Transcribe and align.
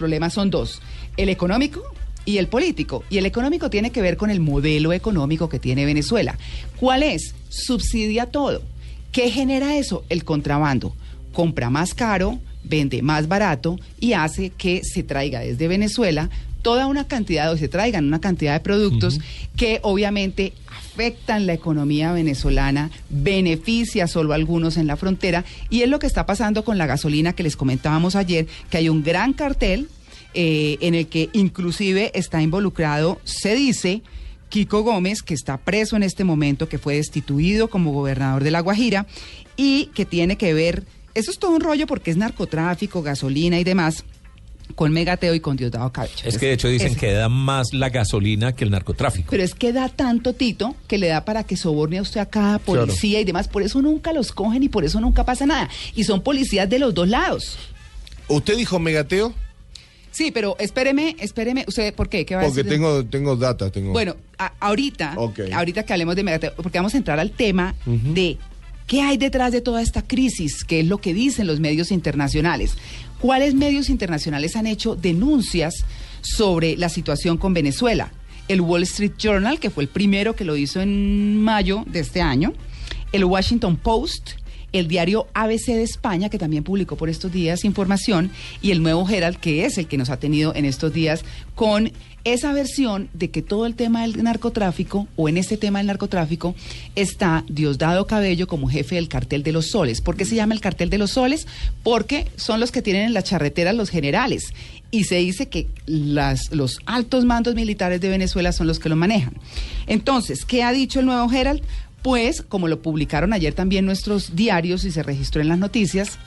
Problemas 0.00 0.32
son 0.32 0.48
dos, 0.48 0.80
el 1.18 1.28
económico 1.28 1.82
y 2.24 2.38
el 2.38 2.48
político. 2.48 3.04
Y 3.10 3.18
el 3.18 3.26
económico 3.26 3.68
tiene 3.68 3.90
que 3.90 4.00
ver 4.00 4.16
con 4.16 4.30
el 4.30 4.40
modelo 4.40 4.94
económico 4.94 5.50
que 5.50 5.58
tiene 5.58 5.84
Venezuela. 5.84 6.38
¿Cuál 6.78 7.02
es? 7.02 7.34
Subsidia 7.50 8.24
todo. 8.24 8.62
¿Qué 9.12 9.30
genera 9.30 9.76
eso? 9.76 10.02
El 10.08 10.24
contrabando. 10.24 10.96
Compra 11.34 11.68
más 11.68 11.92
caro, 11.92 12.38
vende 12.64 13.02
más 13.02 13.28
barato 13.28 13.78
y 14.00 14.14
hace 14.14 14.48
que 14.48 14.80
se 14.84 15.02
traiga 15.02 15.40
desde 15.40 15.68
Venezuela 15.68 16.30
toda 16.62 16.86
una 16.86 17.06
cantidad, 17.06 17.52
o 17.52 17.56
se 17.56 17.68
traigan 17.68 18.06
una 18.06 18.20
cantidad 18.20 18.54
de 18.54 18.60
productos 18.60 19.20
que 19.56 19.80
obviamente 19.82 20.52
afectan 20.66 21.46
la 21.46 21.54
economía 21.54 22.12
venezolana, 22.12 22.90
beneficia 23.08 24.06
solo 24.06 24.32
a 24.32 24.36
algunos 24.36 24.76
en 24.76 24.86
la 24.86 24.96
frontera, 24.96 25.44
y 25.68 25.82
es 25.82 25.88
lo 25.88 25.98
que 25.98 26.06
está 26.06 26.26
pasando 26.26 26.64
con 26.64 26.78
la 26.78 26.86
gasolina 26.86 27.32
que 27.32 27.42
les 27.42 27.56
comentábamos 27.56 28.16
ayer, 28.16 28.46
que 28.70 28.78
hay 28.78 28.88
un 28.88 29.02
gran 29.02 29.32
cartel 29.32 29.88
eh, 30.34 30.78
en 30.80 30.94
el 30.94 31.06
que 31.08 31.30
inclusive 31.32 32.12
está 32.14 32.42
involucrado, 32.42 33.20
se 33.24 33.54
dice, 33.54 34.02
Kiko 34.48 34.82
Gómez, 34.82 35.22
que 35.22 35.34
está 35.34 35.56
preso 35.58 35.96
en 35.96 36.02
este 36.02 36.24
momento, 36.24 36.68
que 36.68 36.78
fue 36.78 36.96
destituido 36.96 37.68
como 37.68 37.92
gobernador 37.92 38.44
de 38.44 38.50
La 38.50 38.60
Guajira, 38.60 39.06
y 39.56 39.86
que 39.94 40.04
tiene 40.04 40.36
que 40.36 40.54
ver, 40.54 40.84
eso 41.14 41.30
es 41.30 41.38
todo 41.38 41.52
un 41.52 41.60
rollo 41.60 41.86
porque 41.86 42.10
es 42.10 42.16
narcotráfico, 42.16 43.02
gasolina 43.02 43.58
y 43.58 43.64
demás 43.64 44.04
con 44.74 44.92
Megateo 44.92 45.34
y 45.34 45.40
con 45.40 45.56
Diosdado 45.56 45.92
Cabello. 45.92 46.14
Es 46.24 46.38
que 46.38 46.46
de 46.46 46.52
hecho 46.52 46.68
dicen 46.68 46.92
Es- 46.92 46.98
que 46.98 47.12
da 47.12 47.28
más 47.28 47.68
la 47.72 47.88
gasolina 47.90 48.54
que 48.54 48.64
el 48.64 48.70
narcotráfico. 48.70 49.28
Pero 49.30 49.42
es 49.42 49.54
que 49.54 49.72
da 49.72 49.88
tanto 49.88 50.32
Tito 50.34 50.74
que 50.88 50.98
le 50.98 51.08
da 51.08 51.24
para 51.24 51.44
que 51.44 51.56
soborne 51.56 51.98
a 51.98 52.02
usted 52.02 52.20
a 52.20 52.26
cada 52.26 52.58
policía 52.58 53.20
y 53.20 53.24
demás. 53.24 53.48
Por 53.48 53.62
eso 53.62 53.80
nunca 53.82 54.12
los 54.12 54.32
cogen 54.32 54.62
y 54.62 54.68
por 54.68 54.84
eso 54.84 55.00
nunca 55.00 55.24
pasa 55.24 55.46
nada. 55.46 55.68
Y 55.94 56.04
son 56.04 56.22
policías 56.22 56.68
de 56.68 56.78
los 56.78 56.94
dos 56.94 57.08
lados. 57.08 57.58
¿Usted 58.28 58.56
dijo 58.56 58.78
megateo? 58.78 59.34
Sí, 60.12 60.32
pero 60.32 60.56
espéreme, 60.58 61.14
espéreme. 61.20 61.64
¿Usted 61.68 61.94
por 61.94 62.08
qué? 62.08 62.26
¿Qué 62.26 62.34
va 62.34 62.42
a 62.42 62.44
Porque 62.46 62.64
decir? 62.64 62.72
tengo, 62.78 63.04
tengo 63.04 63.36
data, 63.36 63.70
tengo. 63.70 63.92
Bueno, 63.92 64.16
a- 64.38 64.52
ahorita, 64.58 65.16
ahorita 65.54 65.84
que 65.84 65.92
hablemos 65.92 66.16
de 66.16 66.24
Megateo, 66.24 66.52
porque 66.56 66.78
vamos 66.78 66.94
a 66.94 66.96
entrar 66.96 67.20
al 67.20 67.30
tema 67.30 67.74
de 67.86 68.36
qué 68.88 69.02
hay 69.02 69.18
detrás 69.18 69.52
de 69.52 69.60
toda 69.60 69.82
esta 69.82 70.02
crisis, 70.02 70.64
qué 70.64 70.80
es 70.80 70.86
lo 70.86 70.98
que 70.98 71.14
dicen 71.14 71.46
los 71.46 71.60
medios 71.60 71.92
internacionales. 71.92 72.72
¿Cuáles 73.20 73.54
medios 73.54 73.90
internacionales 73.90 74.56
han 74.56 74.66
hecho 74.66 74.96
denuncias 74.96 75.84
sobre 76.22 76.76
la 76.78 76.88
situación 76.88 77.36
con 77.36 77.52
Venezuela? 77.52 78.12
El 78.48 78.62
Wall 78.62 78.82
Street 78.84 79.12
Journal, 79.18 79.60
que 79.60 79.68
fue 79.68 79.82
el 79.82 79.88
primero 79.90 80.34
que 80.34 80.46
lo 80.46 80.56
hizo 80.56 80.80
en 80.80 81.40
mayo 81.40 81.84
de 81.86 82.00
este 82.00 82.22
año, 82.22 82.54
el 83.12 83.24
Washington 83.24 83.76
Post, 83.76 84.32
el 84.72 84.88
diario 84.88 85.26
ABC 85.34 85.66
de 85.66 85.82
España, 85.82 86.28
que 86.28 86.38
también 86.38 86.64
publicó 86.64 86.96
por 86.96 87.08
estos 87.08 87.32
días 87.32 87.64
información, 87.64 88.30
y 88.62 88.70
el 88.70 88.82
Nuevo 88.82 89.08
Herald, 89.08 89.36
que 89.38 89.64
es 89.64 89.78
el 89.78 89.86
que 89.86 89.98
nos 89.98 90.10
ha 90.10 90.18
tenido 90.18 90.54
en 90.54 90.64
estos 90.64 90.92
días 90.92 91.24
con 91.54 91.92
esa 92.24 92.52
versión 92.52 93.08
de 93.14 93.30
que 93.30 93.42
todo 93.42 93.66
el 93.66 93.74
tema 93.74 94.02
del 94.02 94.22
narcotráfico, 94.22 95.08
o 95.16 95.28
en 95.28 95.36
este 95.36 95.56
tema 95.56 95.78
del 95.78 95.86
narcotráfico, 95.86 96.54
está 96.94 97.44
Diosdado 97.48 98.06
Cabello 98.06 98.46
como 98.46 98.68
jefe 98.68 98.96
del 98.96 99.08
cartel 99.08 99.42
de 99.42 99.52
los 99.52 99.70
soles. 99.70 100.00
¿Por 100.00 100.16
qué 100.16 100.24
se 100.24 100.34
llama 100.34 100.54
el 100.54 100.60
cartel 100.60 100.90
de 100.90 100.98
los 100.98 101.12
soles? 101.12 101.46
Porque 101.82 102.26
son 102.36 102.60
los 102.60 102.72
que 102.72 102.82
tienen 102.82 103.06
en 103.06 103.14
la 103.14 103.22
charretera 103.22 103.72
los 103.72 103.90
generales. 103.90 104.52
Y 104.90 105.04
se 105.04 105.16
dice 105.16 105.48
que 105.48 105.68
las, 105.86 106.52
los 106.52 106.80
altos 106.84 107.24
mandos 107.24 107.54
militares 107.54 108.00
de 108.00 108.08
Venezuela 108.08 108.52
son 108.52 108.66
los 108.66 108.80
que 108.80 108.88
lo 108.88 108.96
manejan. 108.96 109.34
Entonces, 109.86 110.44
¿qué 110.44 110.62
ha 110.62 110.72
dicho 110.72 111.00
el 111.00 111.06
Nuevo 111.06 111.32
Herald? 111.32 111.62
Pues, 112.02 112.42
como 112.42 112.68
lo 112.68 112.80
publicaron 112.80 113.32
ayer 113.32 113.52
también 113.52 113.84
nuestros 113.84 114.34
diarios 114.34 114.84
y 114.84 114.90
se 114.90 115.02
registró 115.02 115.40
en 115.40 115.48
las 115.48 115.58
noticias, 115.58 116.18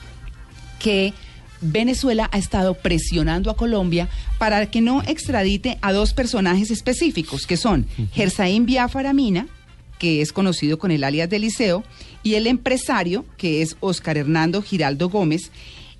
que 0.78 1.12
Venezuela 1.60 2.28
ha 2.32 2.38
estado 2.38 2.74
presionando 2.74 3.50
a 3.50 3.56
Colombia 3.56 4.08
para 4.38 4.70
que 4.70 4.80
no 4.80 5.02
extradite 5.02 5.78
a 5.80 5.92
dos 5.92 6.12
personajes 6.12 6.70
específicos, 6.70 7.46
que 7.46 7.56
son 7.56 7.86
Gersaín 8.12 8.66
Biafara 8.66 9.12
Mina, 9.12 9.48
que 9.98 10.20
es 10.20 10.32
conocido 10.32 10.78
con 10.78 10.90
el 10.90 11.04
alias 11.04 11.30
de 11.30 11.38
Liceo, 11.38 11.84
y 12.22 12.34
el 12.34 12.46
empresario, 12.46 13.24
que 13.36 13.62
es 13.62 13.76
Oscar 13.80 14.18
Hernando 14.18 14.62
Giraldo 14.62 15.08
Gómez. 15.08 15.50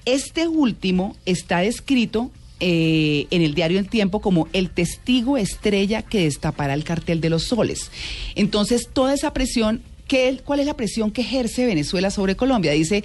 Este 0.05 0.49
último 0.49 1.17
está 1.25 1.59
descrito 1.61 2.31
eh, 2.61 3.27
en 3.31 3.43
el 3.43 3.55
diario 3.55 3.79
El 3.79 3.89
Tiempo 3.89 4.21
como 4.21 4.49
el 4.53 4.71
testigo 4.71 5.37
estrella 5.37 6.03
que 6.03 6.25
destapará 6.25 6.75
el 6.75 6.85
cartel 6.85 7.21
de 7.21 7.31
los 7.31 7.45
soles. 7.45 7.91
Entonces, 8.35 8.89
toda 8.93 9.13
esa 9.15 9.33
presión, 9.33 9.83
¿qué, 10.07 10.41
¿cuál 10.45 10.61
es 10.61 10.67
la 10.67 10.77
presión 10.77 11.11
que 11.11 11.23
ejerce 11.23 11.67
Venezuela 11.67 12.11
sobre 12.11 12.37
Colombia? 12.37 12.73
Dice, 12.73 13.05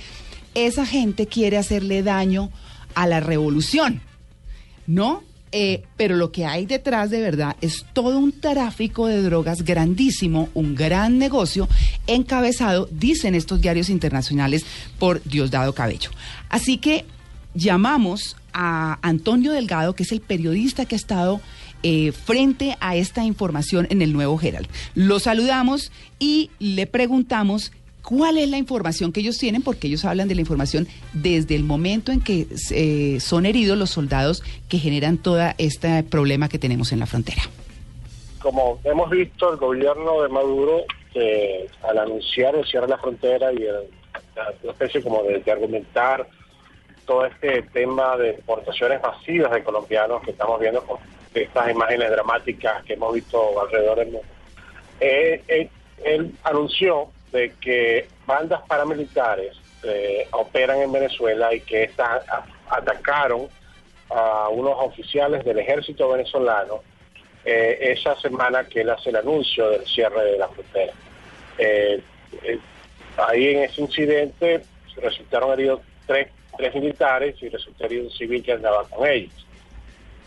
esa 0.53 0.85
gente 0.85 1.27
quiere 1.27 1.57
hacerle 1.57 2.03
daño 2.03 2.51
a 2.95 3.07
la 3.07 3.19
revolución, 3.19 4.01
¿no? 4.87 5.23
Eh, 5.51 5.81
pero 5.97 6.15
lo 6.15 6.31
que 6.31 6.45
hay 6.45 6.67
detrás 6.67 7.09
de 7.09 7.21
verdad 7.21 7.55
es 7.59 7.83
todo 7.93 8.19
un 8.19 8.39
tráfico 8.39 9.07
de 9.07 9.23
drogas 9.23 9.63
grandísimo, 9.63 10.49
un 10.53 10.75
gran 10.75 11.17
negocio 11.17 11.67
encabezado, 12.05 12.87
dicen 12.91 13.33
estos 13.33 13.59
diarios 13.59 13.89
internacionales, 13.89 14.63
por 14.99 15.23
Diosdado 15.23 15.73
Cabello. 15.73 16.11
Así 16.49 16.77
que 16.77 17.05
llamamos 17.55 18.35
a 18.53 18.97
Antonio 19.01 19.51
Delgado, 19.51 19.93
que 19.93 20.03
es 20.03 20.11
el 20.11 20.21
periodista 20.21 20.85
que 20.85 20.95
ha 20.95 20.97
estado 20.97 21.41
eh, 21.83 22.11
frente 22.11 22.75
a 22.81 22.95
esta 22.95 23.23
información 23.23 23.87
en 23.89 24.01
el 24.01 24.11
Nuevo 24.13 24.39
Herald. 24.41 24.67
Lo 24.95 25.19
saludamos 25.19 25.91
y 26.19 26.49
le 26.59 26.87
preguntamos 26.87 27.71
cuál 28.03 28.37
es 28.37 28.49
la 28.49 28.57
información 28.57 29.11
que 29.11 29.19
ellos 29.19 29.37
tienen, 29.37 29.61
porque 29.61 29.87
ellos 29.87 30.03
hablan 30.03 30.27
de 30.27 30.35
la 30.35 30.41
información 30.41 30.87
desde 31.13 31.55
el 31.55 31.63
momento 31.63 32.11
en 32.11 32.21
que 32.21 32.47
eh, 32.71 33.19
son 33.19 33.45
heridos 33.45 33.77
los 33.77 33.91
soldados 33.91 34.41
que 34.67 34.79
generan 34.79 35.17
todo 35.17 35.39
este 35.57 36.03
problema 36.03 36.49
que 36.49 36.57
tenemos 36.59 36.91
en 36.91 36.99
la 36.99 37.05
frontera. 37.05 37.43
como 38.41 38.79
hemos 38.85 39.09
visto, 39.09 39.51
el 39.51 39.57
gobierno 39.57 40.21
de 40.23 40.29
Maduro, 40.29 40.83
eh, 41.13 41.67
al 41.89 41.97
anunciar 41.97 42.55
el 42.55 42.65
cierre 42.65 42.85
de 42.87 42.91
la 42.91 42.97
frontera 42.97 43.51
y 43.53 43.57
el- 43.57 43.89
la 44.63 44.71
especie 44.71 45.01
como 45.03 45.21
de, 45.23 45.39
de 45.39 45.51
argumentar 45.51 46.25
todo 47.09 47.25
este 47.25 47.63
tema 47.63 48.15
de 48.17 48.33
deportaciones 48.33 49.01
masivas 49.01 49.51
de 49.51 49.63
colombianos 49.63 50.21
que 50.21 50.29
estamos 50.29 50.59
viendo 50.59 50.83
con 50.83 50.99
estas 51.33 51.71
imágenes 51.71 52.11
dramáticas 52.11 52.83
que 52.83 52.93
hemos 52.93 53.15
visto 53.15 53.59
alrededor 53.59 53.97
del 53.97 54.11
mundo, 54.11 54.27
eh, 54.99 55.41
eh, 55.47 55.69
él 56.03 56.31
anunció 56.43 57.09
de 57.31 57.51
que 57.59 58.07
bandas 58.27 58.61
paramilitares 58.67 59.57
eh, 59.81 60.27
operan 60.33 60.81
en 60.81 60.91
Venezuela 60.91 61.51
y 61.51 61.61
que 61.61 61.85
estas 61.85 62.23
atacaron 62.69 63.47
a 64.11 64.49
unos 64.49 64.75
oficiales 64.77 65.43
del 65.43 65.57
ejército 65.57 66.09
venezolano 66.09 66.81
eh, 67.43 67.95
esa 67.97 68.19
semana 68.21 68.65
que 68.65 68.81
él 68.81 68.89
hace 68.91 69.09
el 69.09 69.15
anuncio 69.15 69.67
del 69.71 69.83
cierre 69.87 70.25
de 70.25 70.37
la 70.37 70.47
frontera. 70.47 70.93
Eh, 71.57 72.03
eh, 72.43 72.59
ahí 73.17 73.47
en 73.47 73.63
ese 73.63 73.81
incidente 73.81 74.61
resultaron 75.01 75.53
heridos 75.53 75.81
tres, 76.05 76.27
tres 76.59 76.75
militares 76.75 77.35
y 77.41 77.47
resultó 77.47 77.85
herido 77.85 78.03
un 78.03 78.11
civil 78.11 78.43
que 78.43 78.51
andaba 78.51 78.83
con 78.89 79.07
ellos. 79.07 79.31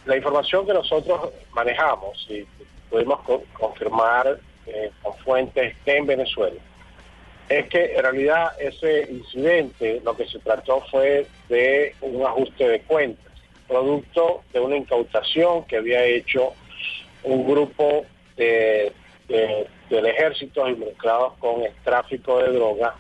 La 0.07 0.17
información 0.17 0.65
que 0.67 0.73
nosotros 0.73 1.31
manejamos 1.53 2.27
y 2.31 2.47
pudimos 2.89 3.21
co- 3.21 3.45
confirmar 3.53 4.39
eh, 4.67 4.91
con 5.03 5.15
fuentes 5.19 5.77
en 5.85 6.07
Venezuela 6.07 6.57
es 7.51 7.69
que 7.69 7.93
en 7.95 8.03
realidad 8.03 8.53
ese 8.59 9.09
incidente 9.11 10.01
lo 10.03 10.17
que 10.17 10.27
se 10.27 10.39
trató 10.39 10.81
fue 10.91 11.27
de 11.51 11.95
un 12.01 12.25
ajuste 12.25 12.67
de 12.67 12.81
cuentas, 12.81 13.33
producto 13.69 14.43
de 14.55 14.61
una 14.61 14.77
incautación 14.77 15.65
que 15.67 15.77
había 15.77 16.03
hecho 16.05 16.55
un 17.25 17.47
grupo 17.47 18.07
de, 18.39 18.91
de- 19.29 19.67
del 19.91 20.07
ejército 20.07 20.67
involucrados 20.67 21.35
con 21.35 21.63
el 21.63 21.75
tráfico 21.85 22.39
de 22.43 22.53
drogas 22.53 22.95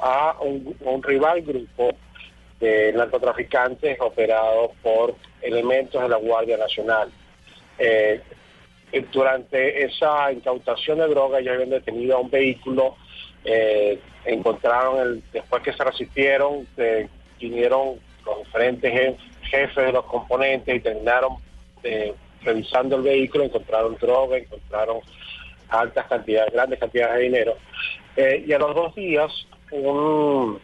a 0.00 0.36
un 0.40 1.00
rival 1.04 1.42
grupo 1.42 1.90
de 2.62 2.92
narcotraficantes 2.92 4.00
operados 4.00 4.70
por 4.82 5.16
elementos 5.42 6.00
de 6.00 6.08
la 6.08 6.16
Guardia 6.16 6.56
Nacional. 6.56 7.10
Eh, 7.78 8.20
durante 9.12 9.84
esa 9.84 10.30
incautación 10.32 10.98
de 10.98 11.08
drogas 11.08 11.40
ellos 11.40 11.54
habían 11.54 11.70
detenido 11.70 12.16
a 12.16 12.20
un 12.20 12.30
vehículo, 12.30 12.96
eh, 13.44 13.98
encontraron, 14.24 15.00
el, 15.00 15.22
después 15.32 15.62
que 15.62 15.72
se 15.72 15.82
resistieron, 15.82 16.68
eh, 16.76 17.08
vinieron 17.40 17.98
los 18.24 18.38
diferentes 18.44 18.92
jef- 18.92 19.18
jefes 19.50 19.86
de 19.86 19.92
los 19.92 20.04
componentes 20.04 20.76
y 20.76 20.80
terminaron 20.80 21.38
eh, 21.82 22.14
revisando 22.42 22.96
el 22.96 23.02
vehículo, 23.02 23.44
encontraron 23.44 23.96
droga, 24.00 24.36
encontraron 24.38 25.00
altas 25.68 26.06
cantidades, 26.06 26.52
grandes 26.52 26.78
cantidades 26.78 27.16
de 27.16 27.22
dinero. 27.22 27.56
Y 28.46 28.52
a 28.52 28.58
los 28.58 28.74
dos 28.74 28.94
días, 28.94 29.32
un, 29.70 30.60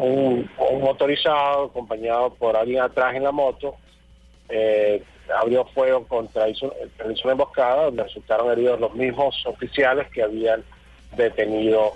un, 0.00 0.50
motorizado 0.80 1.64
acompañado 1.66 2.34
por 2.34 2.56
alguien 2.56 2.80
atrás 2.80 3.14
en 3.14 3.24
la 3.24 3.32
moto 3.32 3.76
eh, 4.48 5.02
abrió 5.40 5.64
fuego 5.66 6.04
contra, 6.06 6.48
hizo, 6.48 6.74
hizo 7.10 7.22
una 7.24 7.32
emboscada 7.32 7.84
donde 7.84 8.02
resultaron 8.02 8.50
heridos 8.50 8.80
los 8.80 8.94
mismos 8.94 9.40
oficiales 9.46 10.08
que 10.10 10.22
habían 10.22 10.64
detenido 11.16 11.92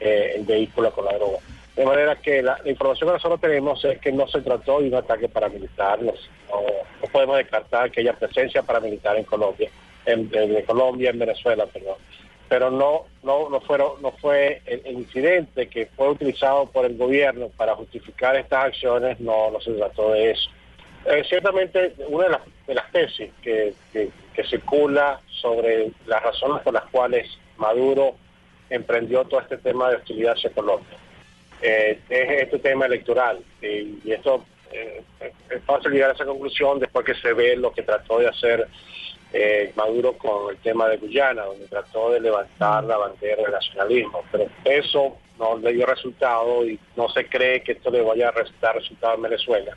eh, 0.00 0.32
el 0.36 0.44
vehículo 0.44 0.90
con 0.92 1.04
la 1.04 1.12
droga. 1.14 1.38
De 1.76 1.86
manera 1.86 2.16
que 2.16 2.42
la, 2.42 2.58
información 2.64 3.08
que 3.08 3.14
nosotros 3.14 3.40
tenemos 3.40 3.84
es 3.84 3.98
que 3.98 4.12
no 4.12 4.26
se 4.26 4.40
trató 4.42 4.80
de 4.80 4.88
un 4.88 4.94
ataque 4.94 5.28
paramilitar, 5.28 6.02
no, 6.02 6.12
podemos 7.12 7.36
descartar 7.36 7.90
que 7.90 8.00
haya 8.00 8.12
presencia 8.14 8.62
paramilitar 8.62 9.16
en 9.16 9.24
Colombia, 9.24 9.70
en, 10.04 10.28
en- 10.32 10.56
en 10.56 10.64
Colombia, 10.64 11.10
en 11.10 11.18
Venezuela, 11.18 11.66
perdón. 11.66 11.96
Pero 12.52 12.70
no, 12.70 13.06
no, 13.22 13.48
no 13.48 13.62
fueron, 13.62 14.02
no 14.02 14.12
fue 14.12 14.60
el, 14.66 14.86
incidente 14.88 15.68
que 15.68 15.86
fue 15.86 16.10
utilizado 16.10 16.66
por 16.66 16.84
el 16.84 16.98
gobierno 16.98 17.48
para 17.56 17.74
justificar 17.74 18.36
estas 18.36 18.66
acciones, 18.66 19.18
no, 19.20 19.50
no 19.50 19.58
se 19.58 19.72
trató 19.72 20.12
de 20.12 20.32
eso. 20.32 20.50
Eh, 21.06 21.24
ciertamente, 21.26 21.94
una 22.08 22.38
de 22.66 22.74
las, 22.74 22.92
tesis 22.92 23.30
que, 23.40 23.72
circula 24.50 25.18
sobre 25.40 25.92
las 26.04 26.22
razones 26.22 26.60
por 26.62 26.74
las 26.74 26.84
cuales 26.90 27.26
Maduro 27.56 28.16
emprendió 28.68 29.24
todo 29.24 29.40
este 29.40 29.56
tema 29.56 29.88
de 29.88 29.96
hostilidad 29.96 30.34
hacia 30.34 30.50
Colombia 30.50 30.98
eh, 31.62 31.98
es 32.10 32.42
este 32.42 32.58
tema 32.58 32.84
electoral. 32.84 33.38
Y, 33.62 34.10
esto 34.10 34.44
eh, 34.72 35.02
es 35.48 35.62
fácil 35.64 35.92
llegar 35.92 36.10
a 36.10 36.12
esa 36.12 36.26
conclusión 36.26 36.80
después 36.80 37.06
que 37.06 37.14
se 37.14 37.32
ve 37.32 37.56
lo 37.56 37.72
que 37.72 37.82
trató 37.82 38.18
de 38.18 38.28
hacer 38.28 38.68
eh, 39.32 39.72
Maduro 39.76 40.12
con 40.14 40.50
el 40.50 40.56
tema 40.58 40.88
de 40.88 40.96
Guyana, 40.98 41.44
donde 41.44 41.66
trató 41.66 42.10
de 42.10 42.20
levantar 42.20 42.84
la 42.84 42.96
bandera 42.96 43.42
del 43.42 43.50
nacionalismo. 43.52 44.22
Pero 44.30 44.46
eso 44.64 45.16
no 45.38 45.56
le 45.58 45.72
dio 45.72 45.86
resultado 45.86 46.64
y 46.66 46.78
no 46.96 47.08
se 47.08 47.26
cree 47.26 47.62
que 47.62 47.72
esto 47.72 47.90
le 47.90 48.02
vaya 48.02 48.28
a 48.28 48.34
dar 48.60 48.74
resultado 48.76 49.14
en 49.14 49.22
Venezuela. 49.22 49.76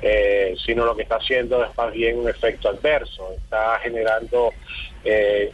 Eh, 0.00 0.54
sino 0.64 0.84
lo 0.84 0.94
que 0.94 1.02
está 1.02 1.16
haciendo 1.16 1.64
es 1.64 1.76
más 1.76 1.92
bien 1.92 2.20
un 2.20 2.28
efecto 2.28 2.68
adverso, 2.68 3.32
está 3.36 3.80
generando 3.80 4.52
eh, 5.02 5.50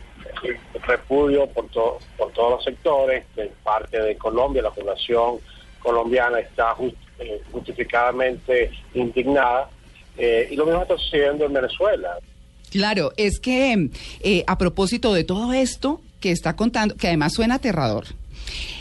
repudio 0.87 1.47
por 1.47 1.69
todos 1.71 2.03
los 2.51 2.63
sectores, 2.63 3.25
de 3.37 3.51
parte 3.63 3.99
de 4.03 4.19
Colombia, 4.19 4.61
la 4.61 4.71
población 4.71 5.39
colombiana 5.83 6.41
está 6.41 6.75
just- 6.75 6.95
eh, 7.21 7.41
justificadamente 7.53 8.71
indignada, 8.93 9.71
eh, 10.19 10.49
y 10.51 10.57
lo 10.57 10.67
mismo 10.67 10.83
está 10.83 10.99
sucediendo 10.99 11.47
en 11.47 11.53
Venezuela. 11.55 12.19
Claro, 12.75 13.13
es 13.17 13.39
que 13.39 13.89
eh, 14.19 14.43
a 14.49 14.59
propósito 14.59 15.15
de 15.15 15.23
todo 15.23 15.53
esto 15.53 16.01
que 16.19 16.33
está 16.33 16.57
contando, 16.57 16.97
que 16.97 17.07
además 17.07 17.33
suena 17.33 17.55
aterrador, 17.55 18.07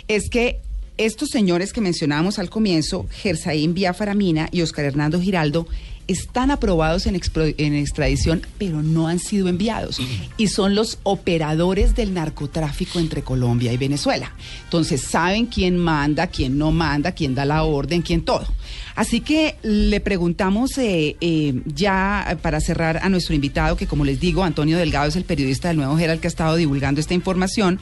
es 0.07 0.31
que 0.31 0.57
estos 0.97 1.29
señores 1.29 1.73
que 1.73 1.79
mencionábamos 1.79 2.39
al 2.39 2.49
comienzo, 2.49 3.05
Gersaín 3.11 3.75
Biafara 3.75 4.15
Mina 4.15 4.49
y 4.51 4.63
Oscar 4.63 4.85
Hernando 4.85 5.21
Giraldo, 5.21 5.67
están 6.07 6.51
aprobados 6.51 7.05
en, 7.05 7.15
extradición, 7.15 8.41
pero 8.57 8.81
no 8.81 9.07
han 9.07 9.19
sido 9.19 9.47
enviados. 9.47 9.99
Y 10.37 10.47
son 10.47 10.75
los 10.75 10.99
operadores 11.03 11.95
del 11.95 12.13
narcotráfico 12.13 12.99
entre 12.99 13.21
Colombia 13.21 13.71
y 13.71 13.77
Venezuela. 13.77 14.33
Entonces, 14.65 15.01
saben 15.01 15.45
quién 15.45 15.77
manda, 15.77 16.27
quién 16.27 16.57
no 16.57 16.71
manda, 16.71 17.13
quién 17.13 17.35
da 17.35 17.45
la 17.45 17.63
orden, 17.63 18.01
quién 18.01 18.23
todo. 18.23 18.47
Así 18.95 19.21
que 19.21 19.55
le 19.63 19.99
preguntamos 19.99 20.77
eh, 20.77 21.15
eh, 21.19 21.61
ya 21.65 22.37
para 22.41 22.59
cerrar 22.59 22.99
a 23.01 23.09
nuestro 23.09 23.33
invitado, 23.33 23.75
que 23.75 23.87
como 23.87 24.05
les 24.05 24.19
digo, 24.19 24.43
Antonio 24.43 24.77
Delgado 24.77 25.07
es 25.07 25.15
el 25.15 25.23
periodista 25.23 25.69
del 25.69 25.77
Nuevo 25.77 25.97
Herald 25.97 26.21
que 26.21 26.27
ha 26.27 26.29
estado 26.29 26.55
divulgando 26.55 27.01
esta 27.01 27.13
información. 27.13 27.79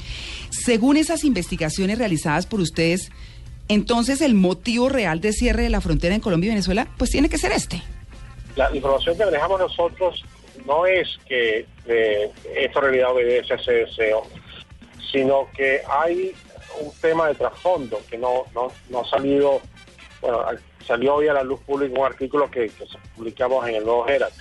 Según 0.50 0.95
esas 0.97 1.24
investigaciones 1.24 1.97
realizadas 1.97 2.45
por 2.45 2.62
ustedes, 2.62 3.09
entonces 3.67 4.21
el 4.21 4.35
motivo 4.35 4.89
real 4.89 5.21
de 5.21 5.33
cierre 5.33 5.63
de 5.63 5.69
la 5.69 5.81
frontera 5.81 6.15
en 6.15 6.21
Colombia 6.21 6.47
y 6.47 6.51
Venezuela, 6.51 6.88
pues 6.97 7.09
tiene 7.09 7.29
que 7.29 7.38
ser 7.38 7.51
este. 7.51 7.81
La 8.56 8.69
información 8.75 9.18
que 9.18 9.25
manejamos 9.25 9.59
nosotros 9.59 10.24
no 10.65 10.86
es 10.86 11.07
que 11.27 11.65
eh, 11.88 12.31
esto 12.56 12.80
en 12.80 12.86
realidad 12.86 13.12
obedece 13.12 13.53
a 13.53 13.57
ese 13.57 13.71
deseo, 13.71 14.24
sino 15.12 15.48
que 15.56 15.81
hay 15.89 16.33
un 16.80 16.92
tema 17.01 17.27
de 17.27 17.36
trasfondo 17.36 18.01
que 18.09 18.18
no, 18.18 18.45
no, 18.53 18.71
no 18.89 19.01
ha 19.01 19.06
salido, 19.06 19.62
bueno, 20.21 20.42
al- 20.42 20.62
salió 20.86 21.15
hoy 21.15 21.27
a 21.27 21.33
la 21.33 21.44
luz 21.44 21.59
pública 21.62 22.00
un 22.00 22.06
artículo 22.06 22.50
que, 22.51 22.71
publicamos 23.15 23.68
en 23.68 23.75
el 23.75 23.86
Nuevo 23.86 24.07
Herald, 24.07 24.33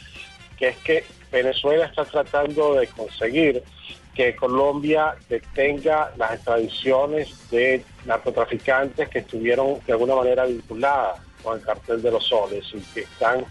que 0.56 0.68
es 0.68 0.76
que 0.78 1.04
Venezuela 1.30 1.86
está 1.86 2.04
tratando 2.04 2.74
de 2.74 2.86
conseguir 2.88 3.62
que 4.14 4.34
Colombia 4.34 5.14
detenga 5.28 6.12
las 6.16 6.32
extradiciones 6.34 7.48
de 7.50 7.84
narcotraficantes 8.04 9.08
que 9.08 9.20
estuvieron 9.20 9.80
de 9.86 9.92
alguna 9.92 10.16
manera 10.16 10.44
vinculadas 10.46 11.20
con 11.42 11.58
el 11.58 11.64
cartel 11.64 12.02
de 12.02 12.10
los 12.10 12.26
soles 12.26 12.66
y 12.74 12.80
que 12.92 13.00
están 13.00 13.44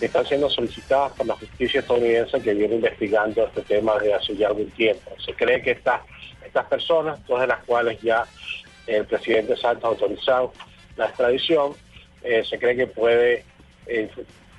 están 0.00 0.26
siendo 0.26 0.50
solicitadas 0.50 1.12
por 1.12 1.26
la 1.26 1.34
justicia 1.36 1.80
estadounidense 1.80 2.40
que 2.40 2.54
viene 2.54 2.76
investigando 2.76 3.46
este 3.46 3.62
tema 3.62 3.94
desde 3.94 4.14
hace 4.14 4.36
ya 4.36 4.48
algún 4.48 4.70
tiempo. 4.70 5.12
Se 5.24 5.32
cree 5.34 5.62
que 5.62 5.72
estas 5.72 6.00
estas 6.52 6.66
personas, 6.66 7.18
de 7.26 7.46
las 7.46 7.64
cuales 7.64 7.98
ya 8.02 8.26
el 8.86 9.06
presidente 9.06 9.56
Santos 9.56 9.84
ha 9.84 9.88
autorizado 9.88 10.52
la 10.96 11.06
extradición, 11.06 11.72
eh, 12.22 12.44
se 12.44 12.58
cree 12.58 12.76
que 12.76 12.86
puede 12.86 13.44
eh, 13.86 14.10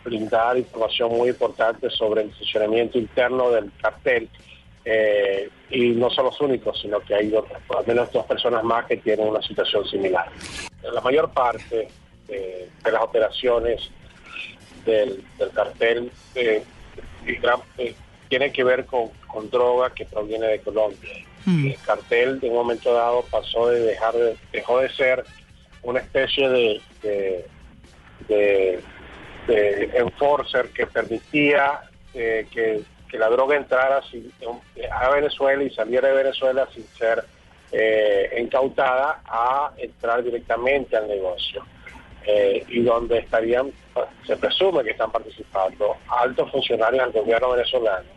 brindar 0.04 0.58
información 0.58 1.12
muy 1.12 1.30
importante 1.30 1.90
sobre 1.92 2.24
el 2.24 2.34
funcionamiento 2.34 2.98
interno 2.98 3.52
del 3.52 3.72
cartel. 3.80 4.28
eh, 4.86 5.50
y 5.70 5.90
no 5.92 6.10
son 6.10 6.26
los 6.26 6.42
únicos, 6.42 6.80
sino 6.82 7.00
que 7.00 7.16
hay 7.16 7.34
otras, 7.34 7.62
al 7.78 7.88
menos 7.88 8.12
dos 8.12 8.26
personas 8.26 8.64
más 8.64 8.86
que 8.86 8.98
tienen 8.98 9.28
una 9.28 9.42
situación 9.42 9.88
similar. 9.88 10.28
La 10.82 11.00
mayor 11.00 11.32
parte 11.32 11.88
de, 12.28 12.70
de 12.84 12.92
las 12.92 13.02
operaciones 13.02 13.92
del, 14.86 15.24
del 15.38 15.50
cartel 15.52 16.12
eh, 16.36 16.64
y 17.26 17.36
gran- 17.36 17.62
eh, 17.78 17.96
tiene 18.30 18.52
que 18.52 18.64
ver 18.64 18.86
con, 18.86 19.10
con 19.28 19.50
droga 19.50 19.92
que 19.92 20.06
proviene 20.06 20.48
de 20.48 20.60
Colombia. 20.60 21.14
El 21.72 21.80
cartel 21.82 22.40
de 22.40 22.50
un 22.50 22.56
momento 22.56 22.94
dado 22.94 23.24
pasó 23.30 23.68
de 23.70 23.80
dejar 23.82 24.14
de, 24.16 24.38
dejó 24.52 24.80
de 24.80 24.90
ser 24.94 25.24
una 25.84 26.00
especie 26.00 26.48
de, 26.50 26.82
de, 27.02 27.46
de- 28.28 28.82
de 29.48 29.92
enforcer 29.96 30.70
que 30.70 30.88
permitía 30.88 31.82
eh, 32.14 32.48
que, 32.50 32.82
que 33.10 33.18
la 33.18 33.28
droga 33.30 33.58
entrara 33.58 34.02
sin- 34.10 34.32
a 34.92 35.10
Venezuela 35.10 35.62
y 35.64 35.70
saliera 35.72 36.08
de 36.08 36.16
Venezuela 36.16 36.68
sin 36.74 36.88
ser 36.98 37.26
eh, 37.72 38.38
incautada 38.40 39.22
a 39.26 39.72
entrar 39.78 40.24
directamente 40.24 40.96
al 40.96 41.08
negocio. 41.08 41.66
Eh, 42.26 42.64
y 42.70 42.82
donde 42.84 43.18
estarían, 43.20 43.72
se 44.26 44.38
presume 44.38 44.84
que 44.84 44.92
están 44.92 45.12
participando 45.12 45.98
altos 46.08 46.50
funcionarios 46.52 47.12
del 47.12 47.22
gobierno 47.22 47.52
venezolano, 47.52 48.08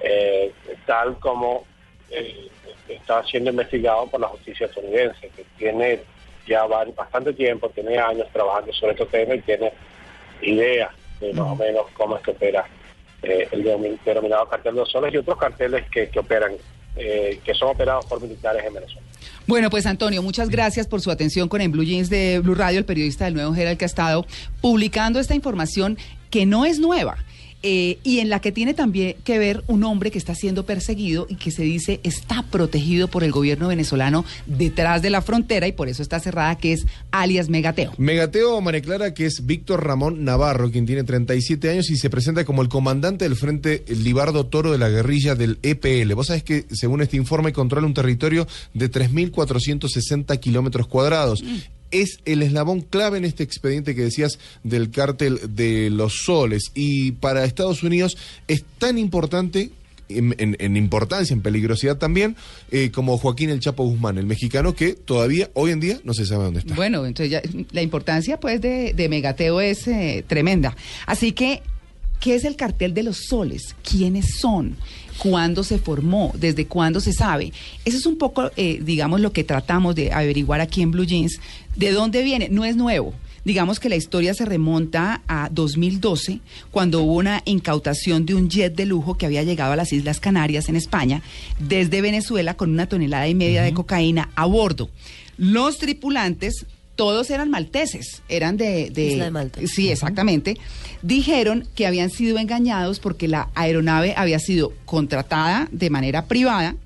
eh, 0.00 0.52
tal 0.86 1.18
como 1.18 1.64
eh, 2.10 2.48
está 2.88 3.24
siendo 3.24 3.50
investigado 3.50 4.06
por 4.06 4.20
la 4.20 4.28
justicia 4.28 4.66
estadounidense, 4.66 5.30
que 5.30 5.44
tiene 5.58 6.00
ya 6.46 6.64
bastante 6.66 7.32
tiempo, 7.32 7.68
tiene 7.70 7.98
años 7.98 8.28
trabajando 8.32 8.72
sobre 8.72 8.92
este 8.92 9.06
tema 9.06 9.34
y 9.34 9.40
tiene 9.40 9.72
idea 10.42 10.90
de 11.20 11.32
más 11.34 11.48
o 11.52 11.56
menos 11.56 11.86
cómo 11.94 12.16
es 12.16 12.22
que 12.22 12.30
opera 12.30 12.64
eh, 13.22 13.48
el 13.50 13.64
denomin- 13.64 13.98
denominado 14.04 14.48
cartel 14.48 14.74
de 14.74 14.80
los 14.80 14.90
soles 14.90 15.12
y 15.12 15.18
otros 15.18 15.38
carteles 15.38 15.84
que, 15.90 16.08
que 16.08 16.18
operan, 16.20 16.52
eh, 16.96 17.40
que 17.44 17.54
son 17.54 17.68
operados 17.68 18.06
por 18.06 18.20
militares 18.20 18.62
en 18.66 18.74
Venezuela. 18.74 19.06
Bueno, 19.46 19.70
pues 19.70 19.86
Antonio, 19.86 20.22
muchas 20.22 20.48
gracias 20.48 20.86
por 20.86 21.00
su 21.00 21.10
atención 21.10 21.48
con 21.48 21.60
el 21.60 21.68
Blue 21.68 21.84
Jeans 21.84 22.10
de 22.10 22.40
Blue 22.40 22.54
Radio, 22.54 22.78
el 22.78 22.84
periodista 22.84 23.24
del 23.24 23.34
Nuevo 23.34 23.54
Herald 23.54 23.78
que 23.78 23.84
ha 23.84 23.86
estado 23.86 24.26
publicando 24.60 25.18
esta 25.18 25.34
información 25.34 25.98
que 26.30 26.46
no 26.46 26.64
es 26.64 26.78
nueva. 26.78 27.16
Eh, 27.62 27.98
y 28.02 28.20
en 28.20 28.30
la 28.30 28.40
que 28.40 28.52
tiene 28.52 28.74
también 28.74 29.16
que 29.24 29.38
ver 29.38 29.62
un 29.66 29.84
hombre 29.84 30.10
que 30.10 30.18
está 30.18 30.34
siendo 30.34 30.64
perseguido 30.64 31.26
y 31.28 31.36
que 31.36 31.50
se 31.50 31.62
dice 31.62 32.00
está 32.04 32.42
protegido 32.42 33.08
por 33.08 33.24
el 33.24 33.32
gobierno 33.32 33.68
venezolano 33.68 34.24
detrás 34.46 35.02
de 35.02 35.10
la 35.10 35.22
frontera 35.22 35.66
y 35.66 35.72
por 35.72 35.88
eso 35.88 36.02
está 36.02 36.20
cerrada, 36.20 36.56
que 36.56 36.72
es 36.72 36.86
alias 37.10 37.48
Megateo. 37.48 37.92
Megateo 37.98 38.60
María 38.60 38.80
Clara, 38.80 39.14
que 39.14 39.26
es 39.26 39.46
Víctor 39.46 39.86
Ramón 39.86 40.24
Navarro, 40.24 40.70
quien 40.70 40.86
tiene 40.86 41.04
37 41.04 41.70
años 41.70 41.90
y 41.90 41.96
se 41.96 42.10
presenta 42.10 42.44
como 42.44 42.62
el 42.62 42.68
comandante 42.68 43.24
del 43.24 43.36
Frente 43.36 43.84
Libardo 43.88 44.46
Toro 44.46 44.72
de 44.72 44.78
la 44.78 44.88
guerrilla 44.88 45.34
del 45.34 45.58
EPL. 45.62 46.14
Vos 46.14 46.28
sabés 46.28 46.42
que, 46.42 46.66
según 46.70 47.02
este 47.02 47.16
informe, 47.16 47.52
controla 47.52 47.86
un 47.86 47.94
territorio 47.94 48.46
de 48.74 48.90
3.460 48.90 50.38
kilómetros 50.40 50.86
cuadrados. 50.86 51.42
Es 51.90 52.20
el 52.24 52.42
eslabón 52.42 52.80
clave 52.80 53.18
en 53.18 53.24
este 53.24 53.42
expediente 53.42 53.94
que 53.94 54.02
decías 54.02 54.38
del 54.62 54.90
cártel 54.90 55.40
de 55.54 55.90
los 55.90 56.22
soles. 56.24 56.70
Y 56.74 57.12
para 57.12 57.44
Estados 57.44 57.82
Unidos 57.82 58.16
es 58.48 58.64
tan 58.78 58.98
importante 58.98 59.70
en, 60.10 60.76
importancia, 60.76 61.34
en 61.34 61.42
peligrosidad 61.42 61.96
también, 61.96 62.36
eh, 62.70 62.90
como 62.90 63.16
Joaquín 63.18 63.50
El 63.50 63.60
Chapo 63.60 63.84
Guzmán, 63.84 64.18
el 64.18 64.26
mexicano 64.26 64.74
que 64.74 64.94
todavía, 64.94 65.50
hoy 65.54 65.70
en 65.70 65.80
día, 65.80 66.00
no 66.04 66.14
se 66.14 66.26
sabe 66.26 66.44
dónde 66.44 66.60
está. 66.60 66.74
Bueno, 66.74 67.06
entonces 67.06 67.30
ya, 67.30 67.42
la 67.70 67.82
importancia 67.82 68.38
pues 68.40 68.60
de, 68.60 68.92
de 68.94 69.08
Megateo 69.08 69.60
es 69.60 69.86
eh, 69.88 70.24
tremenda. 70.26 70.76
Así 71.06 71.32
que, 71.32 71.62
¿qué 72.18 72.34
es 72.34 72.44
el 72.44 72.56
cartel 72.56 72.94
de 72.94 73.02
los 73.02 73.18
soles? 73.28 73.74
¿Quiénes 73.88 74.38
son? 74.38 74.76
¿Cuándo 75.22 75.64
se 75.64 75.78
formó? 75.78 76.32
¿Desde 76.34 76.66
cuándo 76.66 76.98
se 76.98 77.12
sabe? 77.12 77.52
Eso 77.84 77.98
es 77.98 78.06
un 78.06 78.16
poco, 78.16 78.50
eh, 78.56 78.80
digamos, 78.82 79.20
lo 79.20 79.34
que 79.34 79.44
tratamos 79.44 79.94
de 79.94 80.12
averiguar 80.12 80.62
aquí 80.62 80.80
en 80.80 80.92
Blue 80.92 81.04
Jeans. 81.04 81.40
¿De 81.76 81.90
dónde 81.90 82.22
viene? 82.22 82.48
No 82.48 82.64
es 82.64 82.74
nuevo. 82.74 83.12
Digamos 83.44 83.80
que 83.80 83.90
la 83.90 83.96
historia 83.96 84.32
se 84.32 84.46
remonta 84.46 85.20
a 85.28 85.50
2012, 85.52 86.40
cuando 86.70 87.02
hubo 87.02 87.16
una 87.16 87.42
incautación 87.44 88.24
de 88.24 88.34
un 88.34 88.48
jet 88.48 88.74
de 88.74 88.86
lujo 88.86 89.18
que 89.18 89.26
había 89.26 89.42
llegado 89.42 89.72
a 89.72 89.76
las 89.76 89.92
Islas 89.92 90.20
Canarias 90.20 90.70
en 90.70 90.76
España, 90.76 91.22
desde 91.58 92.00
Venezuela, 92.00 92.54
con 92.54 92.70
una 92.70 92.86
tonelada 92.86 93.28
y 93.28 93.34
media 93.34 93.62
de 93.62 93.74
cocaína 93.74 94.30
a 94.36 94.46
bordo. 94.46 94.88
Los 95.36 95.76
tripulantes, 95.76 96.64
todos 97.00 97.30
eran 97.30 97.48
malteses, 97.48 98.20
eran 98.28 98.58
de... 98.58 98.90
de 98.90 99.12
Isla 99.12 99.24
de 99.24 99.30
Malta. 99.30 99.60
Sí, 99.66 99.90
exactamente. 99.90 100.58
Dijeron 101.00 101.66
que 101.74 101.86
habían 101.86 102.10
sido 102.10 102.36
engañados 102.36 103.00
porque 103.00 103.26
la 103.26 103.48
aeronave 103.54 104.12
había 104.18 104.38
sido 104.38 104.74
contratada 104.84 105.66
de 105.72 105.88
manera 105.88 106.26
privada 106.26 106.76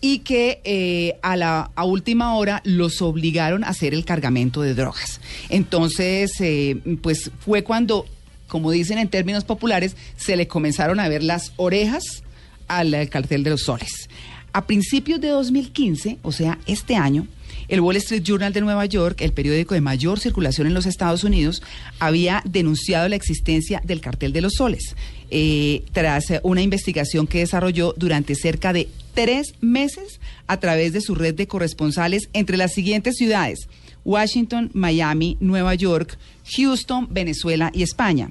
y 0.00 0.18
que 0.18 0.60
eh, 0.64 1.20
a 1.22 1.36
la 1.36 1.70
a 1.76 1.84
última 1.84 2.34
hora 2.34 2.62
los 2.64 3.00
obligaron 3.00 3.62
a 3.62 3.68
hacer 3.68 3.94
el 3.94 4.04
cargamento 4.04 4.60
de 4.60 4.74
drogas. 4.74 5.20
Entonces, 5.50 6.32
eh, 6.40 6.76
pues 7.00 7.30
fue 7.38 7.62
cuando, 7.62 8.06
como 8.48 8.72
dicen 8.72 8.98
en 8.98 9.06
términos 9.06 9.44
populares, 9.44 9.94
se 10.16 10.34
le 10.34 10.48
comenzaron 10.48 10.98
a 10.98 11.08
ver 11.08 11.22
las 11.22 11.52
orejas 11.58 12.24
al, 12.66 12.92
al 12.92 13.08
cartel 13.08 13.44
de 13.44 13.50
los 13.50 13.62
soles. 13.62 14.08
A 14.52 14.66
principios 14.66 15.20
de 15.20 15.28
2015, 15.28 16.18
o 16.22 16.32
sea, 16.32 16.58
este 16.66 16.96
año, 16.96 17.28
el 17.68 17.80
Wall 17.80 17.96
Street 17.96 18.22
Journal 18.22 18.52
de 18.52 18.60
Nueva 18.60 18.86
York, 18.86 19.20
el 19.20 19.32
periódico 19.32 19.74
de 19.74 19.80
mayor 19.80 20.20
circulación 20.20 20.66
en 20.66 20.74
los 20.74 20.86
Estados 20.86 21.24
Unidos, 21.24 21.62
había 21.98 22.42
denunciado 22.44 23.08
la 23.08 23.16
existencia 23.16 23.80
del 23.84 24.00
cartel 24.00 24.32
de 24.32 24.40
los 24.40 24.54
soles, 24.54 24.96
eh, 25.30 25.84
tras 25.92 26.26
una 26.42 26.62
investigación 26.62 27.26
que 27.26 27.38
desarrolló 27.38 27.94
durante 27.96 28.34
cerca 28.34 28.72
de 28.72 28.88
tres 29.14 29.54
meses 29.60 30.20
a 30.46 30.58
través 30.58 30.92
de 30.92 31.00
su 31.00 31.14
red 31.14 31.34
de 31.34 31.46
corresponsales 31.46 32.28
entre 32.32 32.56
las 32.56 32.72
siguientes 32.72 33.16
ciudades, 33.16 33.68
Washington, 34.04 34.70
Miami, 34.74 35.36
Nueva 35.40 35.74
York, 35.74 36.18
Houston, 36.56 37.08
Venezuela 37.10 37.70
y 37.74 37.82
España. 37.82 38.30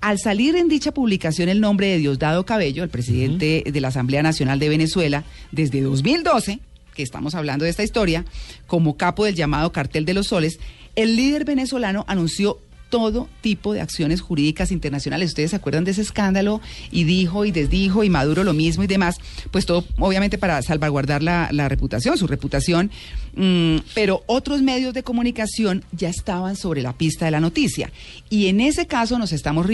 Al 0.00 0.18
salir 0.18 0.54
en 0.56 0.68
dicha 0.68 0.92
publicación 0.92 1.48
el 1.48 1.60
nombre 1.60 1.86
de 1.86 1.98
Diosdado 1.98 2.44
Cabello, 2.44 2.82
el 2.82 2.90
presidente 2.90 3.64
de 3.64 3.80
la 3.80 3.88
Asamblea 3.88 4.22
Nacional 4.22 4.58
de 4.58 4.68
Venezuela, 4.68 5.24
desde 5.50 5.80
2012, 5.80 6.58
que 6.94 7.02
estamos 7.02 7.34
hablando 7.34 7.64
de 7.64 7.70
esta 7.70 7.82
historia, 7.82 8.24
como 8.66 8.96
capo 8.96 9.24
del 9.24 9.34
llamado 9.34 9.72
Cartel 9.72 10.04
de 10.04 10.14
los 10.14 10.28
Soles, 10.28 10.58
el 10.96 11.16
líder 11.16 11.44
venezolano 11.44 12.04
anunció 12.08 12.58
todo 12.90 13.28
tipo 13.40 13.72
de 13.72 13.80
acciones 13.80 14.20
jurídicas 14.20 14.70
internacionales. 14.70 15.30
Ustedes 15.30 15.50
se 15.50 15.56
acuerdan 15.56 15.82
de 15.82 15.90
ese 15.90 16.02
escándalo 16.02 16.60
y 16.92 17.02
dijo 17.02 17.44
y 17.44 17.50
desdijo 17.50 18.04
y 18.04 18.10
Maduro 18.10 18.44
lo 18.44 18.52
mismo 18.52 18.84
y 18.84 18.86
demás, 18.86 19.16
pues 19.50 19.66
todo 19.66 19.84
obviamente 19.98 20.38
para 20.38 20.62
salvaguardar 20.62 21.20
la, 21.20 21.48
reputación, 21.68 22.16
su 22.16 22.28
reputación, 22.28 22.92
Mm, 23.36 23.78
pero 23.94 24.22
otros 24.26 24.62
medios 24.62 24.94
de 24.94 25.02
comunicación 25.02 25.84
ya 25.92 26.08
estaban 26.08 26.54
sobre 26.56 26.82
la 26.82 26.92
pista 26.92 27.24
de 27.24 27.32
la 27.32 27.40
noticia. 27.40 27.90
Y 28.30 28.46
en 28.46 28.60
ese 28.60 28.86
caso 28.86 29.18
nos 29.18 29.32
estamos 29.32 29.66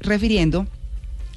refiriendo 0.00 0.66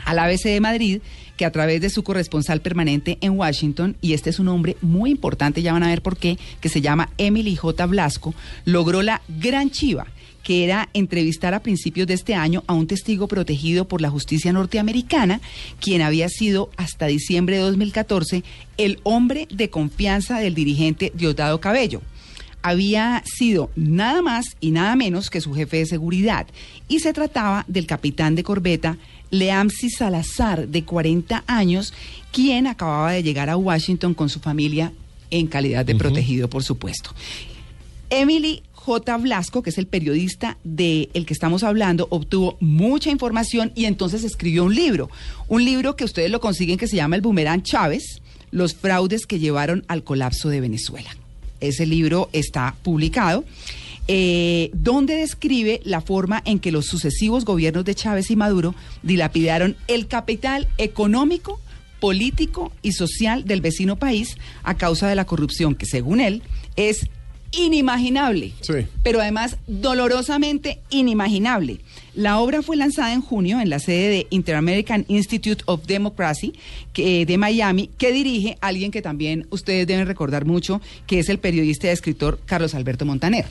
al 0.06 0.20
ABC 0.20 0.44
de 0.44 0.62
Madrid, 0.62 1.02
que 1.38 1.46
a 1.46 1.52
través 1.52 1.82
de 1.82 1.90
su 1.90 2.04
corresponsal 2.04 2.62
permanente 2.62 3.18
en 3.22 3.38
Washington, 3.38 3.96
y 4.02 4.14
este 4.14 4.30
es 4.30 4.40
un 4.40 4.50
hombre 4.50 4.76
muy 4.82 5.12
importante, 5.12 5.62
ya 5.62 5.74
van 5.74 5.84
a 5.84 5.90
ver 5.90 6.02
por 6.02 6.18
qué, 6.18 6.38
que 6.60 6.70
se 6.70 6.82
llama 6.82 7.10
Emily 7.18 7.56
J. 7.56 7.86
Blasco, 7.86 8.34
logró 8.66 9.02
la 9.02 9.22
gran 9.28 9.72
chiva 9.72 10.08
que 10.44 10.64
era 10.64 10.90
entrevistar 10.94 11.54
a 11.54 11.62
principios 11.62 12.08
de 12.08 12.16
este 12.16 12.34
año 12.34 12.64
a 12.66 12.74
un 12.74 12.88
testigo 12.88 13.28
protegido 13.28 13.88
por 13.88 14.02
la 14.02 14.10
justicia 14.10 14.52
norteamericana, 14.52 15.42
quien 15.80 16.02
había 16.02 16.28
sido 16.30 16.72
hasta 16.76 17.06
diciembre 17.06 17.58
de 17.58 17.64
2014 17.64 18.44
el 18.78 19.00
hombre 19.04 19.48
de 19.52 19.70
confianza 19.70 20.40
del 20.40 20.56
dirigente 20.56 21.12
Diosdado 21.14 21.60
Cabello 21.60 22.02
había 22.62 23.24
sido 23.26 23.70
nada 23.76 24.22
más 24.22 24.58
y 24.60 24.72
nada 24.72 24.96
menos 24.96 25.30
que 25.30 25.42
su 25.42 25.54
jefe 25.54 25.78
de 25.78 25.86
seguridad. 25.86 26.48
Y 26.88 27.00
se 27.00 27.14
trataba 27.14 27.66
del 27.68 27.86
capitán 27.86 28.36
de 28.36 28.44
corbeta 28.44 28.98
Leamsi 29.32 29.90
Salazar, 29.90 30.68
de 30.68 30.84
40 30.84 31.44
años, 31.48 31.94
quien 32.32 32.68
acababa 32.68 33.12
de 33.12 33.24
llegar 33.24 33.50
a 33.50 33.58
Washington 33.58 34.14
con 34.14 34.30
su 34.30 34.40
familia 34.40 34.92
en 35.32 35.48
calidad 35.48 35.86
de 35.86 35.96
protegido, 35.96 36.50
por 36.50 36.64
supuesto. 36.64 37.12
Emily 38.10 38.64
J. 38.74 39.18
Blasco, 39.18 39.62
que 39.62 39.70
es 39.70 39.78
el 39.78 39.86
periodista 39.86 40.58
del 40.64 41.26
que 41.28 41.34
estamos 41.34 41.64
hablando, 41.64 42.08
obtuvo 42.10 42.58
mucha 42.60 43.12
información 43.12 43.72
y 43.76 43.86
entonces 43.86 44.24
escribió 44.24 44.64
un 44.64 44.74
libro. 44.74 45.12
Un 45.48 45.64
libro 45.64 45.96
que 45.96 46.06
ustedes 46.06 46.32
lo 46.32 46.40
consiguen 46.40 46.80
que 46.80 46.88
se 46.88 46.96
llama 46.96 47.16
El 47.16 47.22
Boomerang 47.22 47.62
Chávez, 47.62 48.22
los 48.50 48.74
fraudes 48.74 49.28
que 49.28 49.38
llevaron 49.38 49.86
al 49.88 50.04
colapso 50.04 50.50
de 50.50 50.62
Venezuela. 50.62 51.12
Ese 51.60 51.86
libro 51.86 52.30
está 52.34 52.76
publicado. 52.84 53.44
eh, 54.12 54.72
donde 54.74 55.18
describe 55.18 55.82
la 55.84 56.02
forma 56.02 56.42
en 56.44 56.58
que 56.58 56.72
los 56.72 56.88
sucesivos 56.88 57.46
gobiernos 57.46 57.86
de 57.86 57.94
Chávez 57.94 58.32
y 58.32 58.36
Maduro 58.36 58.74
dilapidaron 59.04 59.78
el 59.88 60.08
capital 60.08 60.68
económico, 60.80 61.62
político 62.00 62.72
y 62.82 62.94
social 62.94 63.46
del 63.46 63.62
vecino 63.62 63.98
país 63.98 64.36
a 64.64 64.78
causa 64.78 65.08
de 65.08 65.14
la 65.14 65.26
corrupción 65.26 65.76
que, 65.76 65.86
según 65.86 66.22
él, 66.22 66.42
es 66.76 67.08
inimaginable, 67.52 68.54
Sí. 68.62 68.74
pero 69.04 69.22
además 69.22 69.58
dolorosamente 69.68 70.80
inimaginable. 70.90 71.80
La 72.16 72.40
obra 72.40 72.62
fue 72.62 72.76
lanzada 72.76 73.14
en 73.14 73.22
junio 73.22 73.60
en 73.62 73.70
la 73.70 73.80
sede 73.80 74.10
de 74.10 74.28
Inter-American 74.30 75.06
Institute 75.08 75.64
of 75.66 75.86
Democracy 75.86 76.54
que, 76.94 77.26
de 77.26 77.38
Miami, 77.38 77.90
que 77.98 78.12
dirige 78.12 78.58
alguien 78.62 78.92
que 78.92 79.02
también 79.02 79.48
ustedes 79.52 79.88
deben 79.88 80.06
recordar 80.08 80.46
mucho, 80.46 80.82
que 81.08 81.20
es 81.20 81.30
el 81.30 81.40
periodista 81.40 81.88
y 81.88 81.92
escritor 81.92 82.40
Carlos 82.46 82.76
Alberto 82.76 83.06
Montaner. 83.06 83.46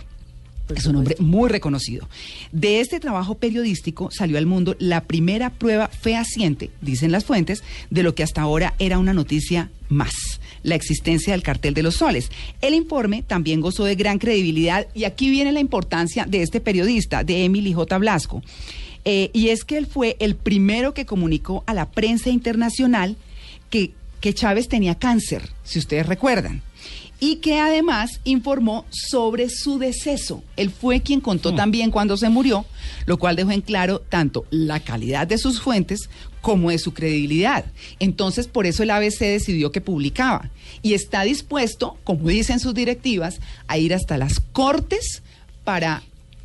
Es 0.75 0.85
un 0.85 0.97
hombre 0.97 1.17
muy 1.19 1.49
reconocido. 1.49 2.07
De 2.53 2.81
este 2.81 3.01
trabajo 3.01 3.37
periodístico 3.37 4.11
salió 4.11 4.37
al 4.37 4.45
mundo 4.45 4.77
la 4.79 5.05
primera 5.05 5.49
prueba 5.49 5.89
fehaciente, 5.89 6.69
dicen 6.83 7.11
las 7.11 7.25
fuentes, 7.25 7.63
de 7.89 8.03
lo 8.03 8.15
que 8.15 8.23
hasta 8.23 8.43
ahora 8.43 8.75
era 8.79 8.99
una 8.99 9.15
noticia 9.15 9.71
más, 9.89 10.13
la 10.63 10.75
existencia 10.75 11.33
del 11.33 11.43
cartel 11.43 11.75
de 11.75 11.83
los 11.83 11.97
soles. 11.97 12.31
El 12.61 12.75
informe 12.75 13.23
también 13.23 13.61
gozó 13.61 13.85
de 13.85 13.95
gran 13.95 14.19
credibilidad 14.19 14.87
y 14.95 15.05
aquí 15.05 15.31
viene 15.31 15.53
la 15.53 15.61
importancia 15.61 16.25
de 16.25 16.43
este 16.43 16.61
periodista, 16.61 17.25
de 17.25 17.45
Emily 17.45 17.73
J. 17.73 17.99
Blasco. 17.99 18.43
Eh, 19.05 19.31
y 19.33 19.49
es 19.49 19.65
que 19.65 19.79
él 19.79 19.87
fue 19.87 20.17
el 20.21 20.37
primero 20.37 20.93
que 20.95 21.07
comunicó 21.07 21.65
a 21.67 21.75
la 21.75 21.91
prensa 21.91 22.31
internacional 22.31 23.17
que, 23.71 23.93
que 24.21 24.35
Chávez 24.35 24.69
tenía 24.69 24.97
cáncer, 24.97 25.49
si 25.65 25.79
ustedes 25.79 26.07
recuerdan 26.07 26.63
y 27.21 27.37
que 27.37 27.59
además 27.59 28.21
informó 28.25 28.85
sobre 28.91 29.49
su 29.49 29.79
deceso. 29.79 30.43
Él 30.57 30.71
fue 30.71 31.01
quien 31.01 31.21
contó 31.21 31.55
también 31.55 31.91
cuando 31.91 32.17
se 32.17 32.29
murió, 32.29 32.65
lo 33.07 33.19
cual 33.19 33.37
dejó 33.37 33.51
en 33.51 33.61
claro 33.61 34.01
tanto 34.01 34.47
la 34.51 34.81
calidad 34.81 35.27
de 35.27 35.39
sus 35.39 35.61
fuentes 35.61 36.09
como 36.41 36.71
de 36.71 36.79
su 36.79 36.95
credibilidad. 36.95 37.65
Entonces, 37.99 38.47
por 38.47 38.67
eso 38.67 38.83
el 38.83 38.91
ABC 38.91 39.19
decidió 39.21 39.73
que 39.73 39.81
publicaba 39.81 40.51
y 40.83 40.95
está 40.95 41.23
dispuesto, 41.23 41.99
como 42.05 42.29
dicen 42.29 42.61
sus 42.61 42.75
directivas, 42.75 43.41
a 43.67 43.79
ir 43.79 43.95
hasta 43.95 44.17
las 44.17 44.41
cortes 44.41 45.23
para 45.65 46.03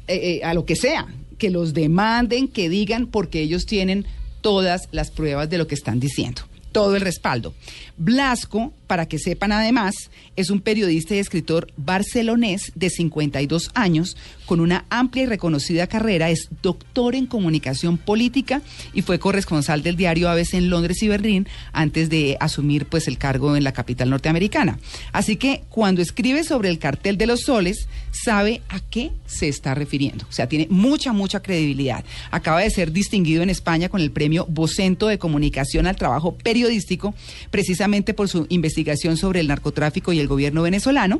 eh, 0.07 0.39
eh, 0.41 0.43
a 0.43 0.53
lo 0.53 0.65
que 0.65 0.75
sea, 0.75 1.07
que 1.37 1.51
los 1.51 1.73
demanden, 1.73 2.47
que 2.47 2.69
digan, 2.69 3.07
porque 3.07 3.41
ellos 3.41 3.65
tienen 3.65 4.05
todas 4.41 4.89
las 4.91 5.11
pruebas 5.11 5.49
de 5.49 5.57
lo 5.57 5.67
que 5.67 5.75
están 5.75 5.99
diciendo 5.99 6.41
todo 6.73 6.95
el 6.95 7.01
respaldo. 7.01 7.53
Blasco, 7.97 8.73
para 8.87 9.07
que 9.07 9.19
sepan 9.19 9.51
además, 9.51 9.93
es 10.35 10.49
un 10.49 10.61
periodista 10.61 11.15
y 11.15 11.19
escritor 11.19 11.71
barcelonés 11.77 12.71
de 12.75 12.89
52 12.89 13.69
años, 13.75 14.17
con 14.45 14.59
una 14.59 14.85
amplia 14.89 15.23
y 15.23 15.27
reconocida 15.27 15.87
carrera, 15.87 16.29
es 16.29 16.49
doctor 16.61 17.15
en 17.15 17.27
comunicación 17.27 17.97
política 17.97 18.61
y 18.93 19.03
fue 19.03 19.19
corresponsal 19.19 19.83
del 19.83 19.95
diario 19.95 20.29
ABC 20.29 20.55
en 20.55 20.69
Londres 20.69 21.01
y 21.03 21.07
Berlín 21.07 21.47
antes 21.71 22.09
de 22.09 22.35
asumir 22.39 22.87
pues 22.87 23.07
el 23.07 23.17
cargo 23.17 23.55
en 23.55 23.63
la 23.63 23.73
capital 23.73 24.09
norteamericana. 24.09 24.79
Así 25.11 25.35
que 25.35 25.63
cuando 25.69 26.01
escribe 26.01 26.43
sobre 26.43 26.69
el 26.69 26.79
cartel 26.79 27.17
de 27.17 27.27
los 27.27 27.41
soles, 27.41 27.87
sabe 28.11 28.61
a 28.69 28.79
qué 28.79 29.11
se 29.27 29.47
está 29.47 29.75
refiriendo. 29.75 30.25
O 30.29 30.31
sea, 30.31 30.47
tiene 30.47 30.67
mucha, 30.69 31.13
mucha 31.13 31.41
credibilidad. 31.41 32.03
Acaba 32.31 32.61
de 32.61 32.69
ser 32.69 32.91
distinguido 32.91 33.43
en 33.43 33.49
España 33.49 33.89
con 33.89 34.01
el 34.01 34.11
premio 34.11 34.45
Vocento 34.49 35.07
de 35.07 35.19
Comunicación 35.19 35.87
al 35.87 35.95
Trabajo 35.95 36.35
Periodístico, 36.35 37.13
precisamente 37.49 37.82
por 38.13 38.29
su 38.29 38.45
investigación 38.49 39.17
sobre 39.17 39.41
el 39.41 39.47
narcotráfico 39.47 40.13
y 40.13 40.19
el 40.19 40.27
gobierno 40.27 40.61
venezolano. 40.61 41.19